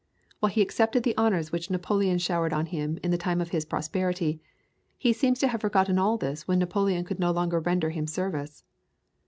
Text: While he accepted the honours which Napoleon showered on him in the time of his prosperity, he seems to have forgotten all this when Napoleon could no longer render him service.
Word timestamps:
While 0.39 0.51
he 0.51 0.63
accepted 0.63 1.03
the 1.03 1.15
honours 1.15 1.51
which 1.51 1.69
Napoleon 1.69 2.17
showered 2.17 2.53
on 2.53 2.65
him 2.65 2.97
in 3.03 3.11
the 3.11 3.19
time 3.19 3.39
of 3.39 3.49
his 3.51 3.65
prosperity, 3.65 4.41
he 4.97 5.13
seems 5.13 5.37
to 5.41 5.47
have 5.49 5.61
forgotten 5.61 5.99
all 5.99 6.17
this 6.17 6.47
when 6.47 6.57
Napoleon 6.57 7.05
could 7.05 7.19
no 7.19 7.29
longer 7.29 7.59
render 7.59 7.91
him 7.91 8.07
service. 8.07 8.63